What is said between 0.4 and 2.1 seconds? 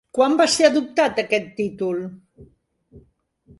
ser adoptat aquest títol?